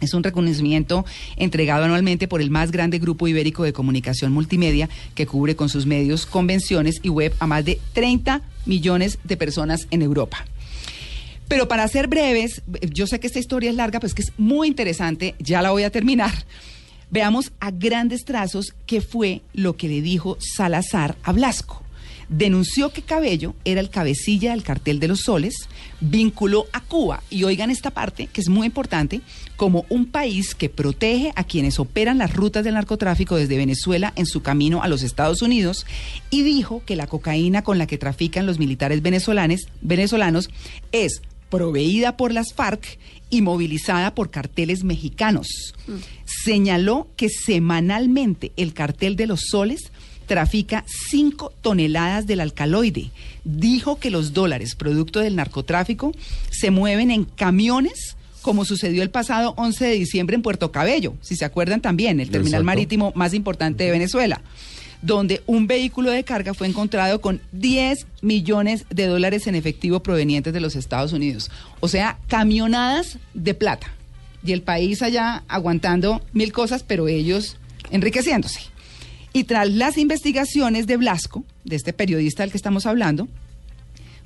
Es 0.00 0.12
un 0.12 0.22
reconocimiento 0.22 1.06
entregado 1.36 1.84
anualmente 1.84 2.28
por 2.28 2.42
el 2.42 2.50
más 2.50 2.70
grande 2.70 2.98
grupo 2.98 3.28
ibérico 3.28 3.64
de 3.64 3.72
comunicación 3.72 4.30
multimedia 4.30 4.90
que 5.14 5.26
cubre 5.26 5.56
con 5.56 5.70
sus 5.70 5.86
medios, 5.86 6.26
convenciones 6.26 7.00
y 7.02 7.08
web 7.08 7.32
a 7.38 7.46
más 7.46 7.64
de 7.64 7.80
30 7.94 8.42
millones 8.66 9.18
de 9.24 9.38
personas 9.38 9.88
en 9.90 10.02
Europa. 10.02 10.44
Pero 11.48 11.66
para 11.66 11.88
ser 11.88 12.08
breves, 12.08 12.60
yo 12.92 13.06
sé 13.06 13.20
que 13.20 13.28
esta 13.28 13.38
historia 13.38 13.70
es 13.70 13.76
larga, 13.76 13.98
pero 13.98 14.08
es 14.08 14.14
que 14.14 14.22
es 14.22 14.32
muy 14.36 14.68
interesante, 14.68 15.34
ya 15.38 15.62
la 15.62 15.70
voy 15.70 15.84
a 15.84 15.90
terminar. 15.90 16.32
Veamos 17.10 17.52
a 17.60 17.70
grandes 17.70 18.26
trazos 18.26 18.74
qué 18.84 19.00
fue 19.00 19.40
lo 19.54 19.76
que 19.76 19.88
le 19.88 20.02
dijo 20.02 20.36
Salazar 20.40 21.16
a 21.22 21.32
Blasco 21.32 21.85
denunció 22.28 22.90
que 22.90 23.02
Cabello 23.02 23.54
era 23.64 23.80
el 23.80 23.90
cabecilla 23.90 24.50
del 24.50 24.62
cartel 24.62 25.00
de 25.00 25.08
los 25.08 25.20
soles, 25.20 25.54
vinculó 26.00 26.66
a 26.72 26.80
Cuba, 26.80 27.22
y 27.30 27.44
oigan 27.44 27.70
esta 27.70 27.90
parte 27.90 28.26
que 28.26 28.40
es 28.40 28.48
muy 28.48 28.66
importante, 28.66 29.20
como 29.56 29.86
un 29.88 30.06
país 30.06 30.54
que 30.54 30.68
protege 30.68 31.32
a 31.36 31.44
quienes 31.44 31.78
operan 31.78 32.18
las 32.18 32.34
rutas 32.34 32.64
del 32.64 32.74
narcotráfico 32.74 33.36
desde 33.36 33.56
Venezuela 33.56 34.12
en 34.16 34.26
su 34.26 34.42
camino 34.42 34.82
a 34.82 34.88
los 34.88 35.02
Estados 35.02 35.42
Unidos, 35.42 35.86
y 36.30 36.42
dijo 36.42 36.82
que 36.84 36.96
la 36.96 37.06
cocaína 37.06 37.62
con 37.62 37.78
la 37.78 37.86
que 37.86 37.98
trafican 37.98 38.46
los 38.46 38.58
militares 38.58 39.02
venezolanos, 39.02 39.68
venezolanos 39.80 40.50
es 40.92 41.22
proveída 41.48 42.16
por 42.16 42.32
las 42.32 42.52
FARC 42.54 42.98
y 43.30 43.42
movilizada 43.42 44.14
por 44.14 44.30
carteles 44.30 44.84
mexicanos. 44.84 45.74
Señaló 46.24 47.08
que 47.16 47.28
semanalmente 47.28 48.52
el 48.56 48.72
cartel 48.74 49.16
de 49.16 49.26
los 49.26 49.40
soles 49.50 49.92
trafica 50.26 50.84
5 51.10 51.52
toneladas 51.60 52.26
del 52.26 52.40
alcaloide. 52.40 53.10
Dijo 53.44 53.98
que 53.98 54.10
los 54.10 54.32
dólares, 54.32 54.74
producto 54.74 55.20
del 55.20 55.36
narcotráfico, 55.36 56.12
se 56.50 56.70
mueven 56.70 57.10
en 57.10 57.24
camiones 57.24 58.16
como 58.46 58.64
sucedió 58.64 59.02
el 59.02 59.10
pasado 59.10 59.54
11 59.56 59.84
de 59.86 59.94
diciembre 59.94 60.36
en 60.36 60.42
Puerto 60.42 60.70
Cabello, 60.70 61.14
si 61.20 61.34
se 61.34 61.44
acuerdan 61.44 61.80
también, 61.80 62.20
el 62.20 62.30
terminal 62.30 62.62
marítimo 62.62 63.10
más 63.16 63.34
importante 63.34 63.82
de 63.82 63.90
Venezuela, 63.90 64.40
donde 65.02 65.42
un 65.46 65.66
vehículo 65.66 66.12
de 66.12 66.22
carga 66.22 66.54
fue 66.54 66.68
encontrado 66.68 67.20
con 67.20 67.40
10 67.50 68.06
millones 68.22 68.84
de 68.88 69.06
dólares 69.08 69.48
en 69.48 69.56
efectivo 69.56 69.98
provenientes 69.98 70.52
de 70.52 70.60
los 70.60 70.76
Estados 70.76 71.12
Unidos. 71.12 71.50
O 71.80 71.88
sea, 71.88 72.18
camionadas 72.28 73.18
de 73.34 73.54
plata. 73.54 73.88
Y 74.44 74.52
el 74.52 74.62
país 74.62 75.02
allá 75.02 75.42
aguantando 75.48 76.22
mil 76.32 76.52
cosas, 76.52 76.84
pero 76.84 77.08
ellos 77.08 77.56
enriqueciéndose. 77.90 78.60
Y 79.36 79.44
tras 79.44 79.70
las 79.70 79.98
investigaciones 79.98 80.86
de 80.86 80.96
Blasco, 80.96 81.44
de 81.62 81.76
este 81.76 81.92
periodista 81.92 82.42
del 82.42 82.50
que 82.50 82.56
estamos 82.56 82.86
hablando, 82.86 83.28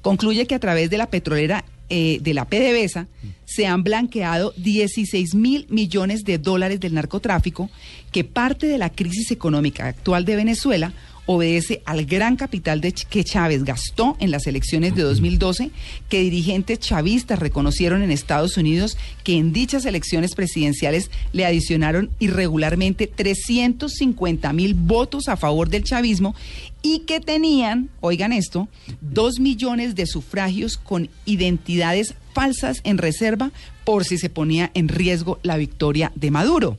concluye 0.03 0.47
que 0.47 0.55
a 0.55 0.61
través 0.61 0.89
de 0.89 0.99
la 0.99 1.11
petrolera 1.11 1.65
eh, 1.89 2.19
de 2.21 2.33
la 2.33 2.45
PDVSA 2.45 3.09
se 3.45 3.67
han 3.67 3.83
blanqueado 3.83 4.55
16 4.57 5.35
mil 5.35 5.67
millones 5.69 6.23
de 6.23 6.39
dólares 6.39 6.79
del 6.79 6.95
narcotráfico, 6.95 7.71
que 8.13 8.23
parte 8.23 8.69
de 8.69 8.79
la 8.79 8.91
crisis 8.91 9.33
económica 9.33 9.89
actual 9.89 10.25
de 10.25 10.37
Venezuela 10.37 10.93
obedece 11.33 11.81
al 11.85 12.07
gran 12.07 12.35
capital 12.35 12.81
de 12.81 12.91
que 12.91 13.23
Chávez 13.23 13.63
gastó 13.63 14.17
en 14.19 14.33
las 14.33 14.49
elecciones 14.49 14.97
de 14.97 15.03
2012, 15.03 15.71
que 16.09 16.23
dirigentes 16.23 16.81
chavistas 16.81 17.39
reconocieron 17.39 18.03
en 18.03 18.11
Estados 18.11 18.57
Unidos 18.57 18.99
que 19.23 19.37
en 19.37 19.53
dichas 19.53 19.85
elecciones 19.85 20.35
presidenciales 20.35 21.09
le 21.33 21.47
adicionaron 21.47 22.11
irregularmente 22.19 23.07
350 23.07 24.53
mil 24.53 24.75
votos 24.75 25.29
a 25.29 25.37
favor 25.37 25.69
del 25.69 25.85
chavismo 25.85 26.35
y 26.83 27.01
que 27.01 27.21
tenían, 27.21 27.91
oigan 28.01 28.33
esto, 28.33 28.67
dos 29.01 29.39
millones 29.39 29.95
de 29.95 30.07
sufragios 30.07 30.79
con 30.79 31.11
identidades 31.27 32.17
falsas 32.35 32.81
en 32.83 32.99
reserva 32.99 33.53
por 33.85 34.05
si 34.05 34.19
se 34.19 34.31
ponía 34.31 34.73
en 34.75 34.89
riesgo 34.89 35.39
la 35.45 35.57
victoria 35.57 36.11
de 36.17 36.33
Maduro. 36.33 36.77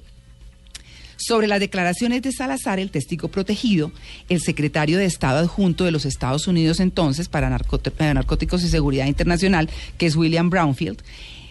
Sobre 1.23 1.45
las 1.45 1.59
declaraciones 1.59 2.23
de 2.23 2.31
Salazar, 2.31 2.79
el 2.79 2.89
testigo 2.89 3.27
protegido, 3.27 3.91
el 4.27 4.41
secretario 4.41 4.97
de 4.97 5.05
Estado 5.05 5.37
adjunto 5.37 5.85
de 5.85 5.91
los 5.91 6.05
Estados 6.05 6.47
Unidos 6.47 6.79
entonces 6.79 7.29
para 7.29 7.47
Narcóticos 7.47 8.63
y 8.63 8.67
Seguridad 8.67 9.05
Internacional, 9.05 9.69
que 9.99 10.07
es 10.07 10.15
William 10.15 10.49
Brownfield, 10.49 10.97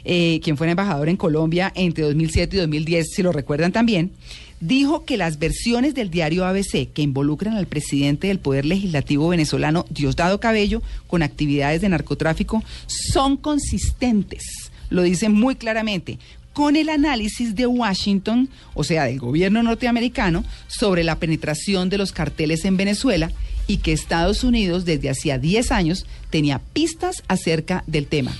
eh, 0.04 0.40
quien 0.42 0.56
fue 0.56 0.68
embajador 0.68 1.08
en 1.08 1.16
Colombia 1.16 1.70
entre 1.76 2.02
2007 2.02 2.56
y 2.56 2.58
2010, 2.58 3.10
si 3.14 3.22
lo 3.22 3.30
recuerdan 3.30 3.70
también, 3.70 4.10
dijo 4.58 5.04
que 5.04 5.16
las 5.16 5.38
versiones 5.38 5.94
del 5.94 6.10
diario 6.10 6.46
ABC 6.46 6.92
que 6.92 7.02
involucran 7.02 7.56
al 7.56 7.68
presidente 7.68 8.26
del 8.26 8.40
Poder 8.40 8.64
Legislativo 8.64 9.28
venezolano, 9.28 9.86
Diosdado 9.88 10.40
Cabello, 10.40 10.82
con 11.06 11.22
actividades 11.22 11.80
de 11.80 11.90
narcotráfico, 11.90 12.64
son 12.88 13.36
consistentes. 13.36 14.42
Lo 14.88 15.02
dice 15.02 15.28
muy 15.28 15.54
claramente 15.54 16.18
con 16.60 16.76
el 16.76 16.90
análisis 16.90 17.54
de 17.54 17.66
Washington, 17.66 18.50
o 18.74 18.84
sea, 18.84 19.04
del 19.04 19.18
gobierno 19.18 19.62
norteamericano, 19.62 20.44
sobre 20.66 21.04
la 21.04 21.18
penetración 21.18 21.88
de 21.88 21.96
los 21.96 22.12
carteles 22.12 22.66
en 22.66 22.76
Venezuela 22.76 23.32
y 23.66 23.78
que 23.78 23.94
Estados 23.94 24.44
Unidos 24.44 24.84
desde 24.84 25.08
hacía 25.08 25.38
10 25.38 25.72
años 25.72 26.04
tenía 26.28 26.58
pistas 26.58 27.22
acerca 27.28 27.82
del 27.86 28.06
tema. 28.06 28.36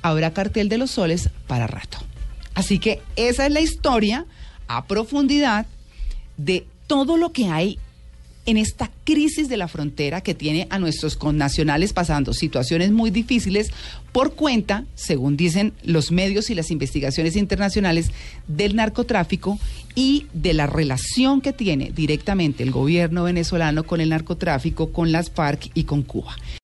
Habrá 0.00 0.32
cartel 0.32 0.70
de 0.70 0.78
los 0.78 0.92
soles 0.92 1.28
para 1.46 1.66
rato. 1.66 1.98
Así 2.54 2.78
que 2.78 3.02
esa 3.16 3.44
es 3.44 3.52
la 3.52 3.60
historia 3.60 4.24
a 4.66 4.86
profundidad 4.86 5.66
de 6.38 6.66
todo 6.86 7.18
lo 7.18 7.32
que 7.32 7.48
hay 7.48 7.78
en 8.48 8.56
esta 8.56 8.90
crisis 9.04 9.50
de 9.50 9.58
la 9.58 9.68
frontera 9.68 10.22
que 10.22 10.34
tiene 10.34 10.66
a 10.70 10.78
nuestros 10.78 11.16
connacionales 11.16 11.92
pasando 11.92 12.32
situaciones 12.32 12.90
muy 12.90 13.10
difíciles 13.10 13.70
por 14.10 14.36
cuenta, 14.36 14.86
según 14.94 15.36
dicen 15.36 15.74
los 15.84 16.10
medios 16.10 16.48
y 16.48 16.54
las 16.54 16.70
investigaciones 16.70 17.36
internacionales, 17.36 18.10
del 18.46 18.74
narcotráfico 18.74 19.58
y 19.94 20.28
de 20.32 20.54
la 20.54 20.66
relación 20.66 21.42
que 21.42 21.52
tiene 21.52 21.92
directamente 21.94 22.62
el 22.62 22.70
gobierno 22.70 23.24
venezolano 23.24 23.84
con 23.84 24.00
el 24.00 24.08
narcotráfico, 24.08 24.92
con 24.92 25.12
las 25.12 25.28
FARC 25.28 25.70
y 25.74 25.84
con 25.84 26.02
Cuba. 26.02 26.34